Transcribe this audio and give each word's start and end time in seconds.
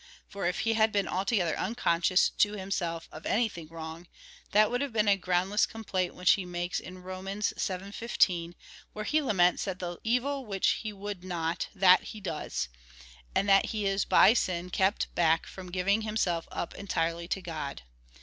For 0.27 0.47
if 0.47 0.61
he 0.61 0.73
had 0.73 0.91
been 0.91 1.07
altogether 1.07 1.55
unconscious 1.55 2.31
to 2.31 2.53
himself 2.53 3.07
of 3.11 3.27
anything 3.27 3.67
wrong,2 3.67 4.07
that 4.49 4.71
would 4.71 4.81
have 4.81 4.91
been 4.91 5.07
a 5.07 5.15
groundless 5.15 5.67
complaint 5.67 6.15
which 6.15 6.31
he 6.31 6.43
makes 6.43 6.79
in 6.79 7.03
Rom. 7.03 7.25
vii. 7.27 7.91
15, 7.91 8.55
where 8.93 9.05
he 9.05 9.21
laments 9.21 9.65
that 9.65 9.77
the 9.77 9.99
evil 10.03 10.43
which 10.43 10.69
he 10.81 10.91
would 10.91 11.23
not, 11.23 11.67
that 11.75 12.01
he 12.01 12.19
does, 12.19 12.67
and 13.35 13.47
that 13.47 13.67
he 13.67 13.85
is 13.85 14.03
by 14.03 14.33
sin 14.33 14.71
kept 14.71 15.13
back 15.13 15.45
from 15.45 15.69
giving 15.71 16.01
himself 16.01 16.47
up 16.51 16.73
entirely 16.73 17.27
to 17.27 17.39
God. 17.39 17.83